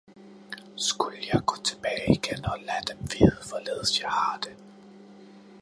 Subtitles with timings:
[0.75, 4.55] Skulle jeg gå tilbage igen og lade dem vide, hvorledes jeg har det!